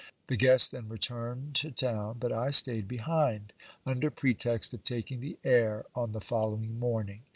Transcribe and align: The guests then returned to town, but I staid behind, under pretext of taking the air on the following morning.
The 0.25 0.35
guests 0.35 0.67
then 0.67 0.89
returned 0.89 1.53
to 1.57 1.69
town, 1.69 2.17
but 2.19 2.31
I 2.31 2.49
staid 2.49 2.87
behind, 2.87 3.53
under 3.85 4.09
pretext 4.09 4.73
of 4.73 4.83
taking 4.83 5.19
the 5.19 5.37
air 5.43 5.85
on 5.93 6.11
the 6.11 6.19
following 6.21 6.79
morning. 6.79 7.21